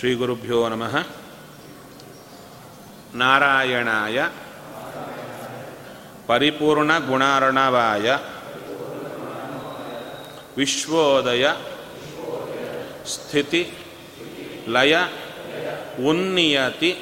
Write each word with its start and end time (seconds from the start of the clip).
ಶ್ರೀಗುರುಭ್ಯೋ 0.00 0.68
ನಮಃ. 0.68 1.06
ನಾರಾಯಣಾಯ. 3.14 4.28
ಪರಿಪೂರ್ಣ 6.26 6.98
ಗುಣಾರ್ಣವಾಯ. 6.98 8.16
ವಿಶ್ವೋದಯ. 10.56 11.46
ಸ್ಥಿತಿ. 13.06 13.74
ಲಯ. 14.68 14.96
ಉನ್ನಿಯತಿ. 16.06 16.92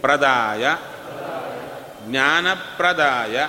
ಪ್ರದಾಯ. 0.00 0.76
ಜ್ಞಾನಪ್ರದಾಯ. 2.10 3.46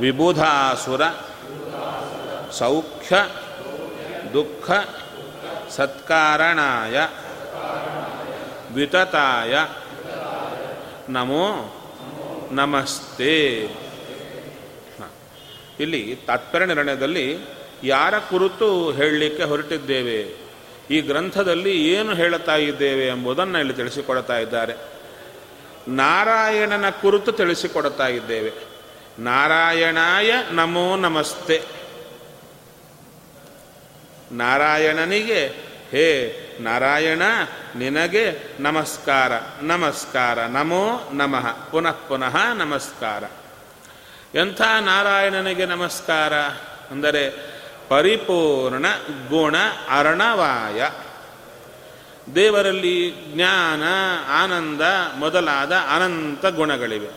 ವಿಬುಧಾಸುರ. 0.00 1.02
ಸೌಖ್ಯ. 2.52 3.16
ದುಃಖ. 4.32 4.70
ಸತ್ಕಾರಣಾಯ 5.76 6.96
ವಿತತಾಯ 8.74 9.54
ನಮೋ 11.08 11.46
ನಮಸ್ತೆ. 12.50 13.34
ಇಲ್ಲಿ 15.80 16.02
ತಾತ್ಪರ್ಯ 16.26 16.66
ನಿರ್ಣಯದಲ್ಲಿ 16.66 17.38
ಯಾರ 17.84 18.18
ಕುರಿತು 18.18 18.92
ಹೇಳಲಿಕ್ಕೆ 18.92 19.42
ಹೊರಟಿದ್ದೇವೆ, 19.42 20.20
ಈ 20.90 21.00
ಗ್ರಂಥದಲ್ಲಿ 21.00 21.74
ಏನು 21.88 22.14
ಹೇಳುತ್ತಾ 22.14 22.56
ಇದ್ದೇವೆ 22.56 23.06
ಎಂಬುದನ್ನು 23.06 23.58
ಇಲ್ಲಿ 23.58 23.74
ತಿಳಿಸಿಕೊಡ್ತಾ 23.74 24.38
ಇದ್ದಾರೆ. 24.38 24.74
ನಾರಾಯಣನ 25.88 26.90
ಕುರಿತು 26.90 27.32
ತಿಳಿಸಿಕೊಡ್ತಾ 27.32 28.06
ಇದ್ದೇವೆ. 28.06 28.52
ನಾರಾಯಣಾಯ 29.18 30.32
ನಮೋ 30.52 30.96
ನಮಸ್ತೆ. 30.96 31.77
ನಾರಾಯಣನಿಗೆ, 34.32 35.46
ಹೇ 35.90 36.34
ನಾರಾಯಣ, 36.60 37.22
ನಿನಗೆ 37.76 38.56
ನಮಸ್ಕಾರ 38.60 39.32
ನಮಸ್ಕಾರ, 39.62 40.46
ನಮೋ 40.46 41.10
ನಮಃ, 41.12 41.70
ಪುನಃ 41.70 41.90
ಪುನಃ 41.90 42.52
ನಮಸ್ಕಾರ. 42.54 43.24
ಎಂಥ 44.36 44.60
ನಾರಾಯಣನಿಗೆ 44.80 45.66
ನಮಸ್ಕಾರ? 45.66 46.32
ಅಂದರೆ 46.90 47.30
ಪರಿಪೂರ್ಣ 47.88 48.86
ಗುಣ 49.28 49.56
ಅರಣವಾಯ. 49.88 50.88
ದೇವರಲ್ಲಿ 52.34 53.14
ಜ್ಞಾನ, 53.34 53.82
ಆನಂದ 54.30 54.80
ಮೊದಲಾದ 55.16 55.72
ಅನಂತ 55.72 56.46
ಗುಣಗಳಿವೆ. 56.46 57.08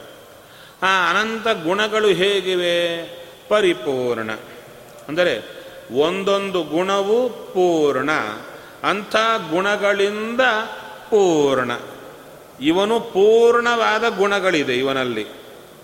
ಆ 0.84 1.10
ಅನಂತ 1.10 1.48
ಗುಣಗಳು 1.64 2.08
ಹೇಗಿವೆ? 2.08 3.06
ಪರಿಪೂರ್ಣ. 3.50 4.32
ಅಂದರೆ 5.08 5.61
ಒಂದೊಂದು 5.92 6.64
ಗುಣವೂ 6.64 7.30
ಪೂರ್ಣ. 7.30 8.10
ಅಂಥ 8.84 9.16
ಗುಣಗಳಿಂದ 9.52 10.42
ಪೂರ್ಣ. 11.10 11.72
ಇವನು 12.62 13.00
ಪೂರ್ಣವಾದ 13.00 14.08
ಗುಣಗಳಿದೆ 14.18 14.78
ಇವನಲ್ಲಿ. 14.78 15.24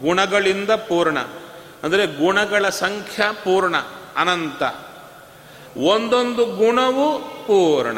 ಗುಣಗಳಿಂದ 0.02 0.70
ಪೂರ್ಣ. 0.70 1.20
ಅಂದರೆ 1.84 2.06
ಗುಣಗಳ 2.06 2.70
ಸಂಖ್ಯಾ 2.70 3.31
ಪೂರ್ಣ, 3.31 3.75
ಅನಂತ. 4.16 4.64
ಒಂದೊಂದು 5.78 6.45
ಗುಣವೂ 6.45 7.20
ಪೂರ್ಣ. 7.48 7.98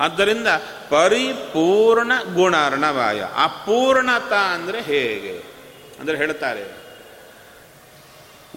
ಆದ್ದರಿಂದ 0.00 0.46
ಪರಿಪೂರ್ಣ 0.90 2.12
ಗುಣಾರ್ಣವಾಯ. 2.34 3.24
ಅಪೂರ್ಣತ 3.36 4.22
ಪೂರ್ಣತ 4.22 4.32
ಅಂದರೆ 4.32 4.80
ಹೇಗೆ? 4.80 5.42
ಅಂದರೆ 6.00 6.16
ಹೇಳ್ತಾರೆ. 6.16 6.75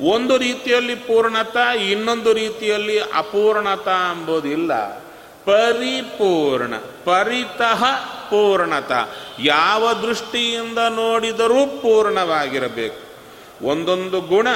ಒಂದು 0.02 0.38
ರೀತಿಯಲ್ಲಿ 0.38 0.96
ಪೂರ್ಣತ, 0.96 1.58
ಇನ್ನೊಂದು 1.90 2.34
ರೀತಿಯಲ್ಲಿ 2.34 3.00
ಅಪೂರ್ಣತ 3.00 3.88
ಎಂಬುದಿಲ್ಲ 3.88 5.00
ಪರಿಪೂರ್ಣ, 5.46 6.76
ಪರಿತಃ 7.06 7.84
ಪೂರ್ಣತ. 8.30 8.92
ಯಾವ 9.40 9.94
ದೃಷ್ಟಿಯಿಂದ 9.94 10.78
ನೋಡಿದರೂ 10.78 11.82
ಪೂರ್ಣವಾಗಿರಬೇಕು. 11.82 13.10
ಒಂದೊಂದು 13.68 14.22
ಗುಣ 14.22 14.48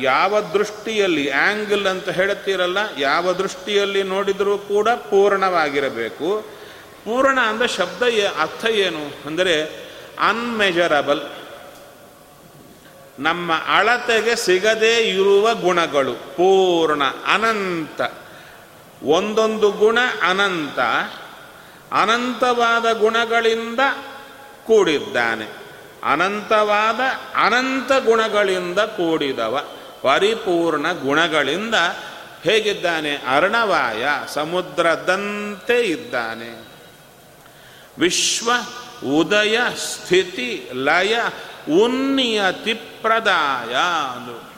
ಯಾವ 0.00 0.40
ದೃಷ್ಟಿಯಲ್ಲಿ 0.40 1.30
ಆಂಗಲ್ 1.30 1.86
ಅಂತ 1.86 2.08
ಹೇಳುತ್ತೀರಲ್ಲ 2.08 2.78
ಯಾವ 2.98 3.32
ದೃಷ್ಟಿಯಲ್ಲಿ 3.32 4.02
ನೋಡಿದರೂ 4.02 4.58
ಕೂಡ 4.58 4.88
ಪೂರ್ಣವಾಗಿರಬೇಕು. 4.88 6.46
ಪೂರ್ಣ 7.04 7.40
ಅಂದ 7.40 7.62
ಶಬ್ದ, 7.62 8.02
ಅರ್ಥ 8.40 8.64
ಏನು? 8.66 9.26
ಅಂದರೆ 9.26 9.62
ಅನ್ಮೆಜರಬಲ್ 10.20 11.20
ನಮ್ಮ 13.18 13.52
ಅಳತೆಗೆ 13.52 14.36
ಸಿಗದೇ 14.36 14.96
ಇರುವ 14.96 15.54
ಗುಣಗಳು 15.54 16.14
ಪೂರ್ಣ, 16.14 17.02
ಅನಂತ. 17.04 18.00
ಒಂದೊಂದು 19.02 19.70
ಗುಣ 19.70 19.98
ಅನಂತ. 20.22 20.78
ಅನಂತವಾದ 21.94 22.92
ಗುಣಗಳಿಂದ 22.92 23.80
ಕೂಡಿದ್ದಾನೆ. 24.66 25.46
ಅನಂತವಾದ 26.12 27.00
ಅನಂತ 27.34 28.04
ಗುಣಗಳಿಂದ 28.04 28.78
ಕೂಡಿದವ. 28.78 29.64
ಪರಿಪೂರ್ಣ 30.02 30.92
ಗುಣಗಳಿಂದ 30.92 31.74
ಹೇಗಿದ್ದಾನೆ? 32.42 33.14
ಅರ್ಣವಾಯ, 33.14 34.08
ಸಮುದ್ರದಂತೆ 34.28 35.80
ಇದ್ದಾನೆ. 35.80 36.68
ವಿಶ್ವ, 37.98 38.50
ಉದಯ, 39.06 39.58
ಸ್ಥಿತಿ, 39.76 40.70
ಲಯ 40.72 41.18
ಉನ್ನಿಯತಿ 41.68 42.74
ಪ್ರದಾಯ 42.74 43.74
ಅಂದರು 44.16 44.48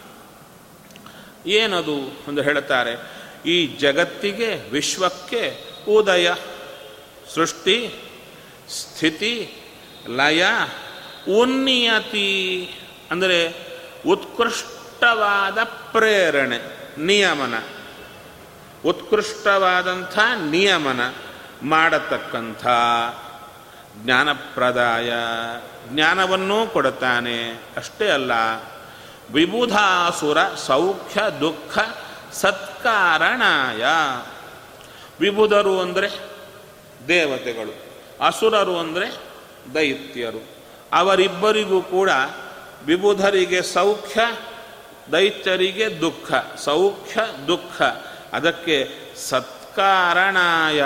ಏನದು 1.46 1.98
ಎಂದು 1.98 2.42
ಹೇಳುತ್ತಾರೆ? 2.42 3.20
ಈ 3.46 3.66
ಜಗತ್ತಿಗೆ, 3.66 4.70
ವಿಶ್ವಕ್ಕೆ 4.70 5.64
ಉದಯ, 5.88 6.32
ಸೃಷ್ಟಿ, 7.34 7.94
ಸ್ಥಿತಿ, 8.68 9.52
ಲಯ, 10.08 10.44
ಉನ್ನಿಯತಿ 11.40 12.70
ಅಂದರೆ 13.10 13.54
ಉತ್ಕೃಷ್ಟವಾದ 14.06 15.58
ಪ್ರೇರಣೆ, 15.62 16.58
ನಿಯಮನ. 16.98 17.54
ಉತ್ಕೃಷ್ಟವಾದಂಥ 18.84 20.18
ನಿಯಮನ 20.50 21.12
ಮಾಡತಕ್ಕಂಥ 21.62 22.66
ಜ್ಞಾನಪ್ರದಾಯ. 24.04 25.12
ಜ್ಞಾನವನ್ನೂ 25.90 26.66
ಕೊಡುತ್ತಾನೆ. 26.66 27.36
ಅಷ್ಟೇ 27.76 28.08
ಅಲ್ಲ, 28.08 28.32
ವಿಬುಧಾಸುರ 29.32 30.38
ಸೌಖ್ಯ 30.66 31.20
ದುಃಖ 31.40 31.78
ಸತ್ಕಾರಣಾಯ. 32.32 33.84
ವಿಬುಧರು 35.20 35.80
ಅಂದರೆ 35.80 36.10
ದೇವತೆಗಳು, 37.08 37.74
ಅಸುರರು 38.26 38.78
ಅಂದರೆ 38.78 39.08
ದೈತ್ಯರು. 39.74 40.42
ಅವರಿಬ್ಬರಿಗೂ 40.92 41.82
ಕೂಡ 41.82 42.10
ವಿಬುಧರಿಗೆ 42.86 43.62
ಸೌಖ್ಯ, 43.62 44.20
ದೈತ್ಯರಿಗೆ 45.12 46.00
ದುಃಖ, 46.00 46.32
ಸೌಖ್ಯ 46.56 47.20
ದುಃಖ. 47.48 47.82
ಅದಕ್ಕೆ 48.32 48.76
ಸತ್ಕಾರಣಾಯ 49.16 50.80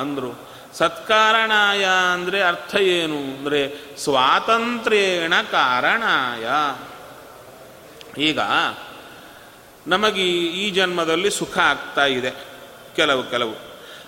ಅಂದರು. 0.00 0.49
ಸತ್ಕಾರಣಾಯ 0.74 1.84
ಅಂದರೆ 2.12 2.42
ಅರ್ಥ 2.42 2.74
ಏನು? 2.76 3.18
ಅಂದರೆ 3.18 3.60
ಸ್ವಾತಂತ್ರ್ಯೇಣ 3.96 5.34
ಕಾರಣಾಯ. 5.50 6.46
ಈಗ 8.20 8.40
ನಮಗೆ 9.86 10.24
ಈ 10.30 10.70
ಜನ್ಮದಲ್ಲಿ 10.70 11.30
ಸುಖ 11.30 11.58
ಆಗ್ತಾ 11.58 12.04
ಇದೆ, 12.06 12.32
ಕೆಲವು 12.96 13.22
ಕೆಲವು. 13.30 13.54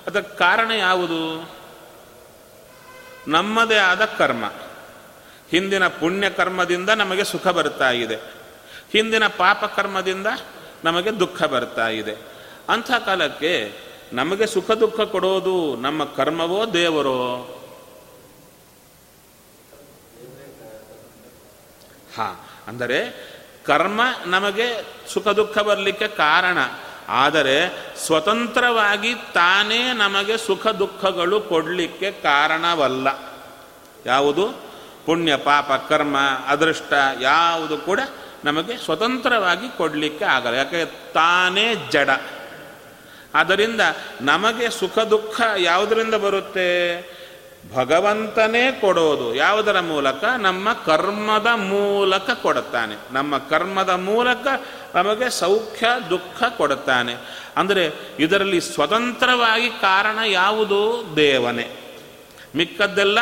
ಅದಕ್ಕೆ 0.07 0.39
ಕಾರಣ 0.39 0.71
ಯಾವುದು? 0.71 1.51
ನಮ್ಮದೇ 3.29 3.77
ಆದ 3.77 4.05
ಕರ್ಮ. 4.05 4.45
ಹಿಂದಿನ 5.51 5.89
ಪುಣ್ಯ 5.89 6.31
ಕರ್ಮದಿಂದ 6.31 6.91
ನಮಗೆ 6.91 7.25
ಸುಖ 7.25 7.47
ಬರ್ತಾ 7.49 7.91
ಇದೆ. 7.91 8.17
ಹಿಂದಿನ 8.93 9.27
ಪಾಪ 9.27 9.65
ಕರ್ಮದಿಂದ 9.65 10.27
ನಮಗೆ 10.85 11.11
ದುಃಖ 11.21 11.43
ಬರ್ತಾ 11.43 11.89
ಇದೆ. 11.89 12.15
ಅಂಥ 12.69 12.91
ಕಾಲಕ್ಕೆ 13.07 13.53
ನಮಗೆ 14.13 14.47
ಸುಖ 14.47 14.71
ದುಃಖ 14.71 15.01
ಕೊಡೋದು 15.01 15.77
ನಮ್ಮ 15.77 16.05
ಕರ್ಮವೋ 16.05 16.67
ದೇವರೋ? 16.67 17.59
ಹಾ, 22.17 22.51
ಅಂದರೆ 22.67 23.33
ಕರ್ಮ 23.67 24.01
ನಮಗೆ 24.27 24.87
ಸುಖ 25.09 25.29
ದುಃಖ 25.29 25.59
ಬರಲಿಕ್ಕೆ 25.59 26.09
ಕಾರಣ. 26.09 26.59
ಆದರೆ 27.09 27.87
ಸ್ವತಂತ್ರವಾಗಿ 27.97 29.15
ತಾನೇ 29.15 29.93
ನಮಗೆ 29.93 30.37
ಸುಖ 30.39 30.67
ದುಃಖಗಳು 30.67 31.41
ಕೊಡಲಿಕ್ಕೆ 31.41 32.11
ಕಾರಣವಲ್ಲ. 32.11 33.09
ಯಾವುದು? 34.07 34.73
ಪುಣ್ಯ, 35.07 35.37
ಪಾಪ, 35.37 35.73
ಕರ್ಮ, 35.89 36.17
ಅದೃಷ್ಟ 36.47 36.93
ಯಾವುದು 37.21 37.77
ಕೂಡ 37.77 38.01
ನಮಗೆ 38.45 38.77
ಸ್ವತಂತ್ರವಾಗಿ 38.77 39.69
ಕೊಡಲಿಕ್ಕೆ 39.69 40.25
ಆಗಲ್ಲ. 40.25 40.57
ಯಾಕೆ? 40.57 40.85
ತಾನೇ 41.13 41.75
ಜಡ. 41.75 42.11
ಆದ್ದರಿಂದ 43.35 43.81
ನಮಗೆ 44.21 44.71
ಸುಖ 44.71 44.99
ದುಃಖ 44.99 45.41
ಯಾವುದರಿಂದ 45.57 46.15
ಬರುತ್ತೆ? 46.15 46.99
ಭಗವಂತನೇ 47.75 48.79
ಕೊಡೋದು. 48.81 49.35
ಯಾವುದರ 49.35 49.81
ಮೂಲಕ? 49.81 50.25
ನಮ್ಮ 50.25 50.73
ಕರ್ಮದ 50.73 51.47
ಮೂಲಕ 51.55 52.31
ಕೊಡುತ್ತಾನೆ. 52.31 53.15
ನಮ್ಮ 53.15 53.39
ಕರ್ಮದ 53.39 53.91
ಮೂಲಕ 53.91 54.47
ನಮಗೆ 54.95 55.31
ಸೌಖ್ಯ, 55.31 55.87
ದುಃಖ 56.11 56.43
ಕೊಡುತ್ತಾನೆ. 56.57 57.15
ಅಂದರೆ 57.57 57.93
ಇದರಲ್ಲಿ 58.19 58.61
ಸ್ವತಂತ್ರವಾಗಿ 58.61 59.71
ಕಾರಣ 59.71 60.19
ಯಾವುದು? 60.27 61.13
ದೇವನೇ. 61.17 61.77
ಮಿಕ್ಕದ್ದೆಲ್ಲ 62.57 63.19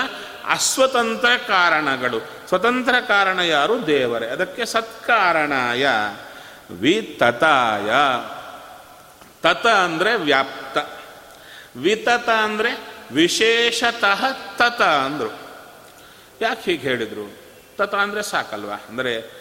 ಅಸ್ವತಂತ್ರ 0.49 1.29
ಕಾರಣಗಳು. 1.47 2.49
ಸ್ವತಂತ್ರ 2.49 2.95
ಕಾರಣ 3.09 3.39
ಯಾರು? 3.39 3.87
ದೇವರೇ. 3.87 4.27
ಅದಕ್ಕೆ 4.27 4.67
ಸತ್ಕಾರಣಾಯ 4.67 5.89
ವಿತತಾಯ. 6.71 7.91
ತತ 9.43 9.67
ಅಂದರೆ 9.67 10.15
ವ್ಯಾಪ್ತ. 10.15 10.79
ವಿತತ 11.77 12.29
ಅಂದರೆ 12.29 12.95
ವಿಶೇಷತಃ 13.13 14.25
ತತ 14.57 14.83
ಅಂದರು. 14.83 15.39
ಯಾಕೆ 16.41 16.71
ಹೀಗೆ 16.71 16.83
ಹೇಳಿದರು? 16.83 17.37
ತತ 17.77 17.95
ಅಂದರೆ 17.95 18.23
ಸಾಕಲ್ವಾ? 18.23 18.75
ಅಂದರೆ 18.75 19.41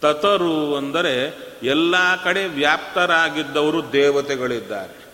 ತತರು 0.00 0.76
ಅಂದರೆ 0.76 1.34
ಎಲ್ಲ 1.62 2.22
ಕಡೆ 2.24 2.44
ವ್ಯಾಪ್ತರಾಗಿದ್ದವರು 2.44 3.92
ದೇವತೆಗಳಿದ್ದಾರೆ. 3.92 5.08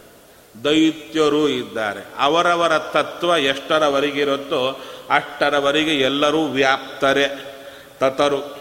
ದೈತ್ಯರು 0.65 1.49
ಇದ್ದಾರೆ. 1.49 2.01
ಅವರವರ 2.19 2.79
ತತ್ವ 2.79 3.37
ಎಷ್ಟರವರೆಗಿರುತ್ತೋ 3.37 4.81
ಅಷ್ಟರವರೆಗೆ 5.11 5.95
ಎಲ್ಲರೂ 6.01 6.47
ವ್ಯಾಪ್ತರೆ, 6.47 7.29
ತತರು. 7.99 8.57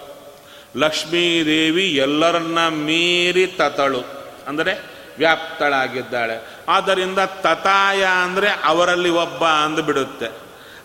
ಲಕ್ಷ್ಮೀದೇವಿ 0.78 1.90
ಎಲ್ಲರನ್ನ 1.90 2.68
ಮೀರಿ 2.68 3.48
ತತಳು. 3.48 4.02
ಅಂದರೆ 4.48 4.93
ವ್ಯಾಪ್ತಳಾಗಿದ್ದಾಳೆ. 5.18 6.38
ಆದ್ದರಿಂದ 6.70 7.20
ತತಾಯ 7.42 8.02
ಅಂದರೆ 8.24 8.50
ಅವರಲ್ಲಿ 8.64 9.10
ಒಬ್ಬ 9.10 9.44
ಅಂದುಬಿಡುತ್ತೆ 9.46 10.30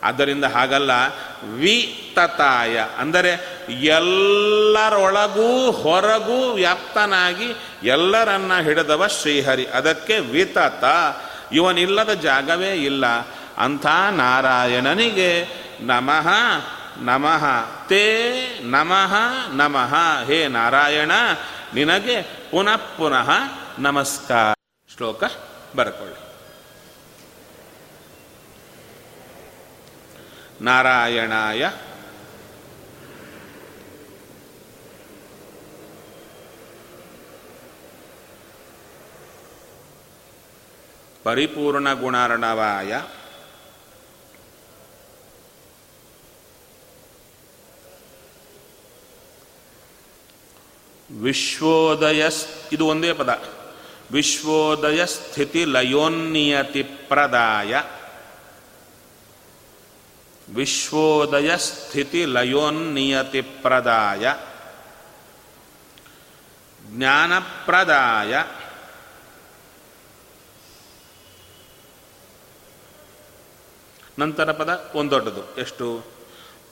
ಆದ್ದರಿಂದ 0.04 0.44
ಹಾಗಲ್ಲ, 0.44 0.92
ವಿ 1.54 1.76
ತತಾಯ 2.16 2.74
ಅಂದರೆ 2.98 3.32
ಎಲ್ಲರೊಳಗೂ 3.70 5.48
ಹೊರಗೂ 5.70 6.52
ವ್ಯಾಪ್ತನಾಗಿ 6.52 7.48
ಎಲ್ಲರನ್ನ 7.82 8.52
ಹಿಡಿದವ 8.60 9.06
ಶ್ರೀಹರಿ. 9.06 9.66
ಅದಕ್ಕೆ 9.66 10.18
ವಿತತ, 10.18 10.84
ಇವನಿಲ್ಲದ 11.52 12.12
ಜಾಗವೇ 12.20 12.72
ಇಲ್ಲ. 12.74 13.06
ಅಂಥ 13.58 13.86
ನಾರಾಯಣನಿಗೆ 14.10 15.30
ನಮಃ 15.80 16.28
ನಮಃ, 17.00 17.44
ತೇ 17.88 18.04
ನಮಃ 18.62 19.12
ನಮಃ. 19.52 19.94
ಹೇ 20.24 20.38
ನಾರಾಯಣ, 20.48 21.12
ನಿನಗೆ 21.74 22.16
ಪುನಃ 22.50 22.76
ಪುನಃ 22.96 23.30
ನಮಸ್ಕಾರ. 23.78 24.54
ಶ್ಲೋಕ 24.96 25.24
ಬರ್ಕೊಳ್ಳಿ. 25.76 26.16
ನಾರಾಯಣಾಯ. 30.64 31.70
ಪರಿಪೂರ್ಣ 41.24 41.92
ಗುಣಾರ್ಣವಾಯ. 41.92 43.00
ವಿಶ್ವೋದಯ 51.22 52.28
ಇದು 52.72 52.86
ಒಂದೇ 52.86 53.12
ಪದ. 53.12 53.57
ವಿಶ್ವೋದಯ 54.12 55.06
ಸ್ಥಿತಿ 55.06 55.64
ಲಯೋನ್ನಿಯತಿ 55.64 56.82
ಪ್ರದಾಯ 56.82 57.82
ವಿಶ್ವೋದಯ 60.54 61.56
ಸ್ಥಿತಿ 61.56 62.24
ಲಯೋನ್ನಿಯತಿ 62.24 63.40
ಪ್ರದಾಯ 63.40 64.34
ಜ್ಞಾನಪ್ರದಾಯ. 66.86 68.44
ನಂತರ 74.18 74.52
ಪದ 74.52 74.90
ಒಂದೊಡ್ಡದು. 74.94 75.56
ಎಷ್ಟು? 75.56 76.04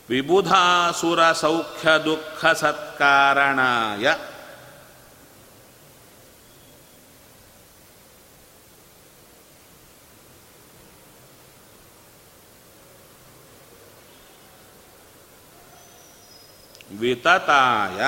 ವಿಬುಧಾಸುರ 0.08 1.32
ಸೌಖ್ಯ 1.32 1.88
ದುಃಖ 2.04 2.46
ಸತ್ಕಾರಣಾಯ 2.46 4.14
ವಿತತಾಯ. 16.98 18.02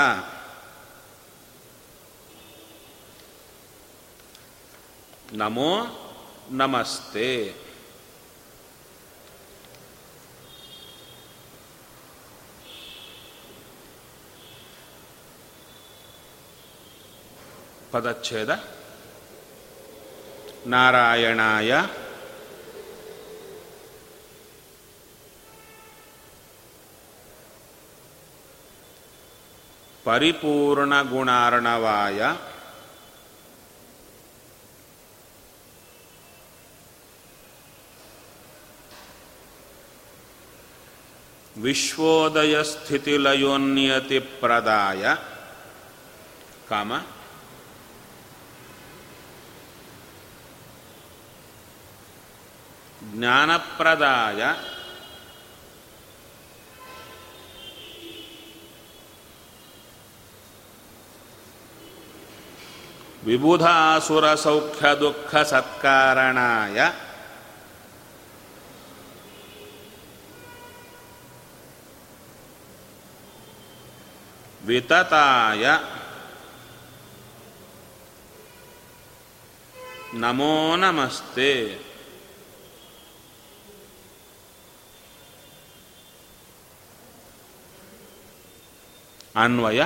ನಮೋ 5.37 5.87
ನಮಸ್ತೆ. 6.51 7.55
ಪದಚ್ಛೇದ. 17.93 18.65
ನಾರಾಯಣಾಯ. 20.67 21.75
ಪರಿಪೂರ್ಣಗುಣಾರ್ಣವಾಯ 30.09 32.21
ಲಯೋನ್ಯತಿ 43.17 44.19
ಪ್ರದಾಯ 44.19 45.15
ಕಾಮ 46.71 46.93
ಜ್ಞಾನಪ್ರದಾಯ 53.15 54.43
ವಿಬುಧಾಸುರ 63.29 64.27
ಸೌಖ್ಯ 64.35 64.91
ದುಃಖ 65.01 65.31
ಸತ್ಕಾರಣಾಯ 65.43 66.79
ವಿತತಾಯ 74.67 75.65
ನಮೋ 80.15 80.55
ನಮಸ್ತೆ 80.77 81.51
ಅನ್ವಯ 89.37 89.81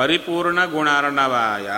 ಪರಿಪೂರ್ಣ 0.00 0.64
ಗುಣಾರ್ಣವಾಯ. 0.64 1.70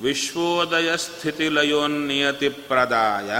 ವಿಶ್ವೋದಯ 0.00 0.96
ಸ್ಥಿತಿಲಯೋನ್ನಿಯತಿ 0.96 2.48
ಪ್ರದಾಯ 2.48 3.30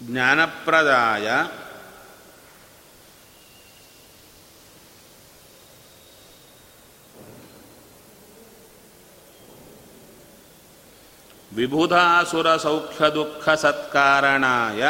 ಜ್ಞಾನಪ್ರದಾಯ. 0.00 1.30
ವಿಬುಧಾಸುರ 11.54 12.56
ಸೌಖ್ಯ 12.56 13.10
ದುಃಖ 13.10 13.48
ಸತ್ಕಾರಣಾಯ 13.48 14.82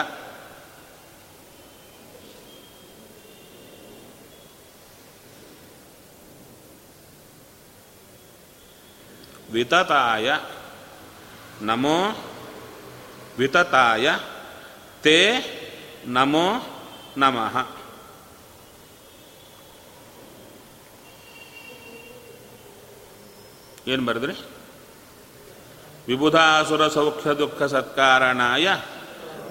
ವಿತತಾಯ 9.52 10.38
ನಮೋ 11.62 11.99
ವಿತತಾಯ 13.38 14.19
ತೇ 15.02 15.19
ನಮೋ 16.07 16.47
ನಮಃ. 17.16 17.57
ಏನು 23.87 24.04
ಬರೆದ್ರಿ? 24.04 24.51
ವಿಬುಧಾಸುರ 26.06 26.88
ಸೌಖ್ಯ 26.88 27.30
ದುಃಖ 27.30 27.62
ಸತ್ಕಾರಣಾಯ, 27.62 28.68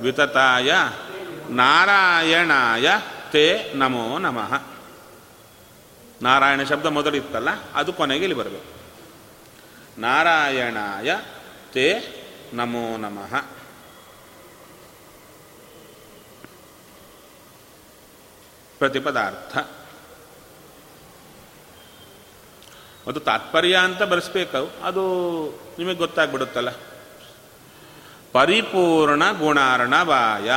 ವಿತತಾಯ, 0.01 0.73
ನಾರಾಯಣಾಯ, 1.49 2.91
ತೇ 3.31 3.73
ನಮೋ 3.75 4.17
ನಮಃ. 4.17 4.61
ನಾರಾಯಣ 6.21 6.63
ಶಬ್ದ 6.63 6.85
ಮೊದಲಿತ್ತಲ್ಲ, 6.85 7.49
ಅದು 7.73 7.93
ಕೊನೆಗೆ 7.93 8.23
ಇಲ್ಲಿ 8.23 8.39
ಬರಬೇಕು. 8.39 8.81
ನಾರಾಯಣಾಯ, 10.01 11.19
ತೇ 11.73 12.17
ನಮೋ 12.53 12.97
ನಮಃ. 12.97 13.45
ಪ್ರತಿಪದಾರ್ಥ. 18.79 19.57
ಮತ್ತು 23.07 23.21
ತಾತ್ಪರ್ಯ 23.21 23.75
ಅಂತ 23.75 24.03
ಬರೆಸ್ಬೇಕು. 24.03 24.71
ಅದು 24.83 25.43
ನಿಮಗೆ 25.79 25.95
ಗೊತ್ತಾಗ್ಬಿಡುತ್ತಲ್ಲ. 25.95 26.69
ಪರಿಪೂರ್ಣ 28.31 29.31
ಗುಣಾರ್ಣವಾಯ. 29.31 30.51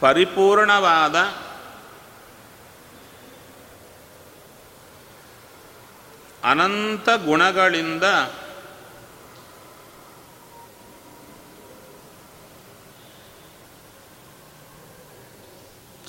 ಪರಿಪೂರ್ಣವಾದ 0.00 1.16
ಅನಂತ 6.44 7.08
ಗುಣಗಳಿಂದ 7.24 8.02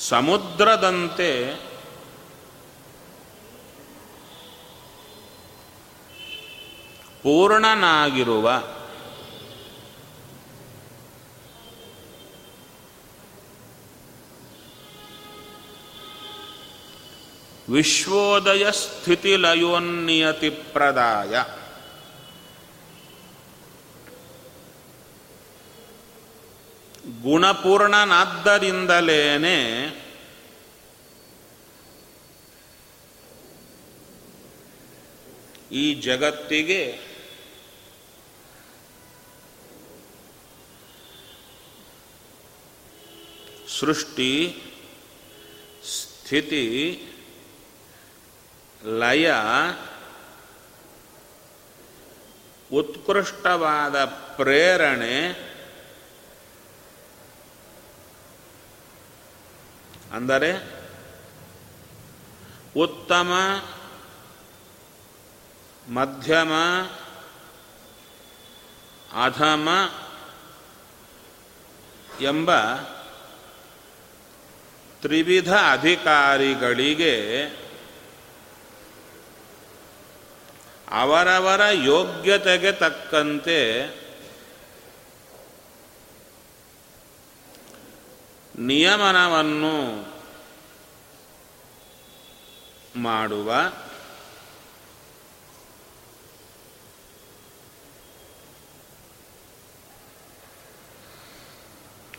ಸಮುದ್ರದಂತೆ 0.07 1.29
ಪೂರ್ಣನಾಗಿರುವ 7.21 8.47
ವಿಶ್ವೋದಯ 17.69 18.65
ಸ್ಥಿತಿ 18.71 19.35
ಲಯೋನ್ನಿಯತಿ 19.35 20.50
ಪ್ರದಾಯ 20.74 21.35
ಗುಣಪೂರ್ಣನಾದ್ದರಿಂದಲೇನೆ 27.25 29.58
ಈ 35.74 36.01
ಜಗತ್ತಿಗೆ 36.01 36.82
ಸೃಷ್ಟಿ 43.70 44.32
ಸ್ಥಿತಿ 45.91 46.65
ಲಯ 49.00 49.32
ಉತ್ಕೃಷ್ಟವಾದ 52.72 53.98
ಪ್ರೇರಣೆ 54.38 55.17
ಅಂದರೆ 60.15 60.51
ಉತ್ತಮ 62.75 63.31
ಮಧ್ಯಮ 65.88 66.53
ಅಧಮ 69.24 69.67
ಎಂಬ 72.22 72.51
ತ್ರಿವಿಧ 75.01 75.53
ಅಧಿಕಾರಿಗಳಿಗೆ 75.72 77.15
ಅವರವರ 80.91 81.62
ಯೋಗ್ಯತೆಗೆ 81.86 82.72
ತಕ್ಕಂತೆ 82.72 83.60
ನಿಯಮನವನ್ನು 88.57 90.15
ಮಾಡುವ 92.95 93.71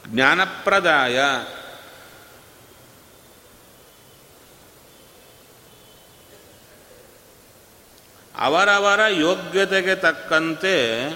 ಜ್ಞಾನಪ್ರದಾಯ. 0.09 1.21
ಅವರವರ 8.41 9.07
ಯೋಗ್ಯತೆಗೆ 9.07 9.95
ತಕ್ಕಂತೆ 9.95 11.09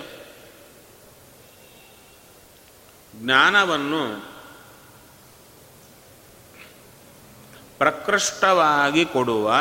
ಜ್ಞಾನವನ್ನು 3.16 4.30
ಪ್ರಕೃಷ್ಟವಾಗಿ 7.80 9.04
ಕೊಡುವ 9.04 9.52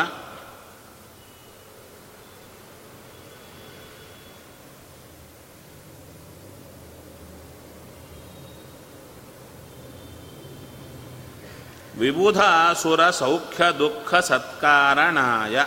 ವಿಬುಧಾಸುರ 11.98 13.10
ಸೌಖ್ಯ 13.10 13.64
ದುಃಖ 13.80 14.16
ಸತ್ಕಾರಣಾಯ. 14.16 15.66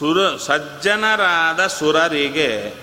ಸುರ 0.00 0.36
ಸಜ್ಜನರಾದ 0.36 1.66
ಸುರರಿಗೆ 1.66 2.74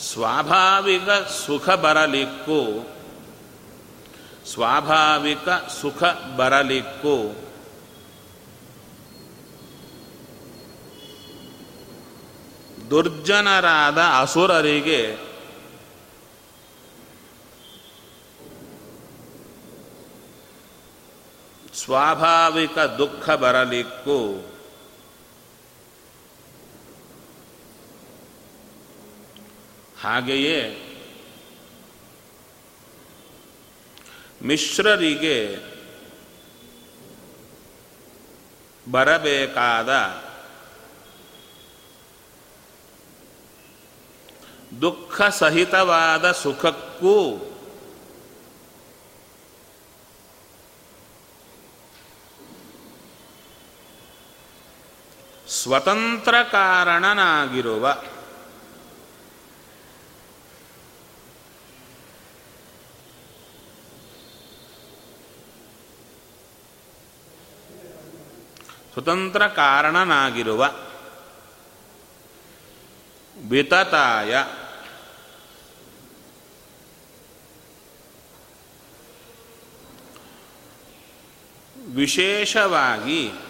ಸ್ವಾಭಾವಿಕ 0.00 1.08
ಸುಖ 1.46 1.70
ಬರಲಿಕ್ಕೂ 1.70 2.88
ಸ್ವಾಭಾವಿಕ 4.52 5.48
ಸುಖ 5.80 6.02
ಬರಲಿಕ್ಕೂ. 6.36 7.16
ದುರ್ಜನರಾದ 12.90 13.98
ಅಸುರರಿಗೆ 14.20 15.25
ಸ್ವಾಭಾವಿಕ 21.86 22.78
ದುಃಖ 22.78 23.30
ಬರಲಿಕ್ಕೂ. 23.30 24.20
ಹಾಗೆಯೇ 30.00 30.58
ಮಿಶ್ರರಿಗೆ 34.42 35.56
ಬರಬೇಕಾದ 38.90 39.90
ದುಃಖ 44.80 45.22
ಸಹಿತವಾದ 45.22 46.32
ಸುಖಕ್ಕೂ 46.32 47.16
ಸ್ವತಂತ್ರ 55.66 56.34
ಕಾರಣನಾಗಿರುವ 56.50 57.84
ಸ್ವತಂತ್ರ 68.92 69.48
ಕಾರಣನಾಗಿರುವ 69.48 70.62
ವಿತತಾಯ 73.36 74.32
ವಿಶೇಷವಾಗಿ 81.76 83.45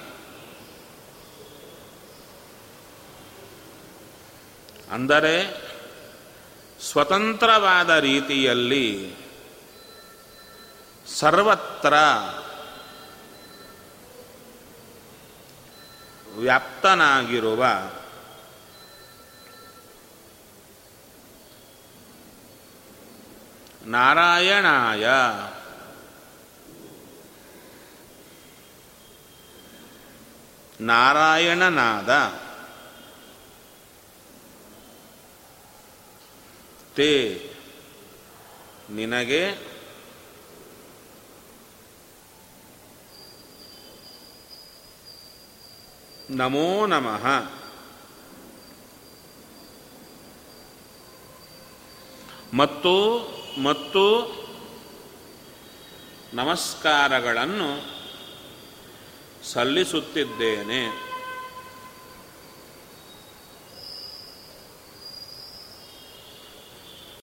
ಅಂದರೆ 4.96 5.36
ಸ್ವತಂತ್ರವಾದ 6.80 7.90
ರೀತಿಯಲ್ಲಿ 7.98 8.86
ಸರ್ವತ್ರ 11.18 11.94
ವ್ಯಾಪ್ತನಾಗಿರುವ 16.36 17.62
ನಾರಾಯಣಾಯ 23.86 25.06
ನಾರಾಯಣನಾದ 30.80 32.10
ತೇ 36.96 37.50
ನಿನಗೆ 38.90 39.76
ನಮೋ 46.30 46.86
ನಮಃ. 46.86 47.26
ಮತ್ತು 52.54 52.94
ಮತ್ತು 53.62 54.04
ನಮಸ್ಕಾರಗಳನ್ನು 56.34 57.96
ಸಲ್ಲಿಸುತ್ತಿದ್ದೇನೆ. 59.44 61.05